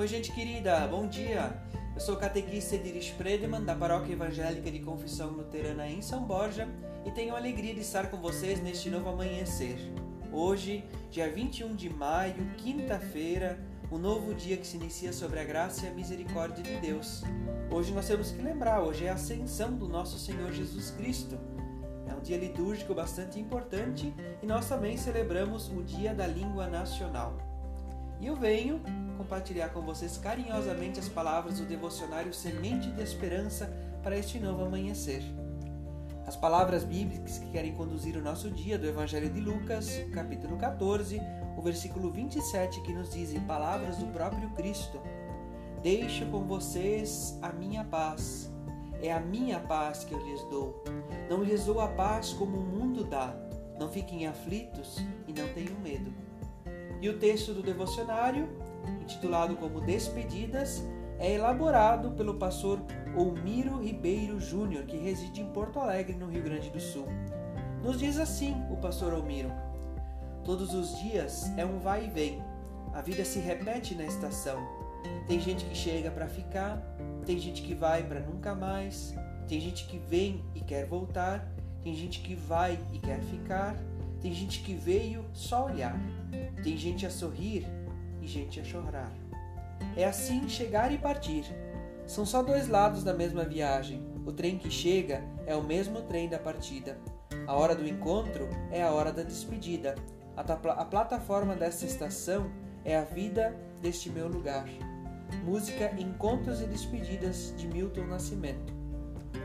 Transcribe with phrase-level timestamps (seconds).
[0.00, 1.52] Oi, gente querida, bom dia!
[1.94, 6.66] Eu sou catequista Ediris Predeman, da Paróquia Evangélica de Confissão Luterana em São Borja,
[7.04, 9.76] e tenho a alegria de estar com vocês neste novo amanhecer.
[10.32, 13.60] Hoje, dia 21 de maio, quinta-feira,
[13.92, 17.22] um novo dia que se inicia sobre a graça e a misericórdia de Deus.
[17.70, 21.38] Hoje nós temos que lembrar, hoje é a ascensão do nosso Senhor Jesus Cristo.
[22.08, 27.49] É um dia litúrgico bastante importante e nós também celebramos o Dia da Língua Nacional.
[28.20, 28.80] E eu venho
[29.16, 35.22] compartilhar com vocês carinhosamente as palavras do devocionário Semente de Esperança para este novo amanhecer.
[36.26, 41.20] As palavras bíblicas que querem conduzir o nosso dia do Evangelho de Lucas, capítulo 14,
[41.56, 45.00] o versículo 27, que nos diz em palavras do próprio Cristo:
[45.82, 48.50] Deixo com vocês a minha paz.
[49.02, 50.84] É a minha paz que eu lhes dou.
[51.28, 53.34] Não lhes dou a paz como o mundo dá.
[53.78, 56.12] Não fiquem aflitos e não tenham medo.
[57.00, 58.48] E o texto do devocionário
[59.10, 60.82] intitulado como Despedidas,
[61.18, 62.80] é elaborado pelo pastor
[63.16, 67.06] Olmiro Ribeiro Júnior, que reside em Porto Alegre, no Rio Grande do Sul.
[67.82, 69.50] Nos diz assim o pastor Olmiro:
[70.44, 72.42] Todos os dias é um vai e vem.
[72.94, 74.58] A vida se repete na estação.
[75.26, 76.76] Tem gente que chega para ficar,
[77.24, 79.14] tem gente que vai para nunca mais,
[79.48, 81.48] tem gente que vem e quer voltar,
[81.82, 83.76] tem gente que vai e quer ficar,
[84.20, 85.98] tem gente que veio só olhar,
[86.62, 87.66] tem gente a sorrir
[88.20, 89.10] e gente a chorar.
[89.96, 91.44] É assim chegar e partir.
[92.06, 94.02] São só dois lados da mesma viagem.
[94.26, 96.98] O trem que chega é o mesmo trem da partida.
[97.46, 99.94] A hora do encontro é a hora da despedida.
[100.36, 102.50] A, a plataforma desta estação
[102.84, 104.68] é a vida deste meu lugar.
[105.44, 108.72] Música Encontros e Despedidas de Milton Nascimento.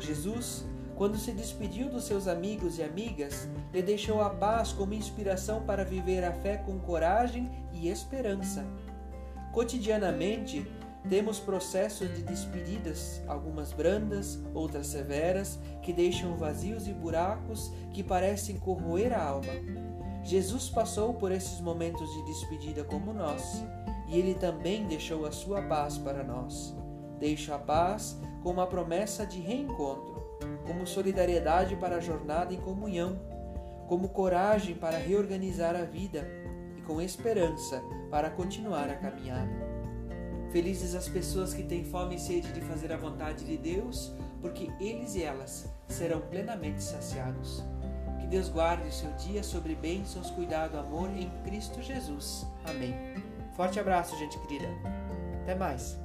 [0.00, 0.64] Jesus,
[1.02, 5.84] quando se despediu dos seus amigos e amigas, lhe deixou a paz como inspiração para
[5.84, 8.64] viver a fé com coragem e esperança.
[9.52, 10.64] Cotidianamente,
[11.10, 18.56] temos processos de despedidas, algumas brandas, outras severas, que deixam vazios e buracos que parecem
[18.56, 19.52] corroer a alma.
[20.22, 23.64] Jesus passou por esses momentos de despedida como nós,
[24.06, 26.76] e ele também deixou a sua paz para nós.
[27.18, 30.22] Deixa a paz como a promessa de reencontro,
[30.66, 33.18] como solidariedade para a jornada em comunhão,
[33.88, 36.26] como coragem para reorganizar a vida
[36.86, 39.48] com esperança para continuar a caminhar.
[40.50, 44.70] Felizes as pessoas que têm fome e sede de fazer a vontade de Deus, porque
[44.78, 47.64] eles e elas serão plenamente saciados.
[48.20, 52.46] Que Deus guarde o seu dia sobre bênçãos, cuidado, amor em Cristo Jesus.
[52.68, 52.94] Amém.
[53.56, 54.68] Forte abraço, gente querida.
[55.42, 55.98] Até mais.